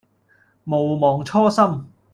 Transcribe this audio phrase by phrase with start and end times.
[0.65, 1.85] 毋忘初心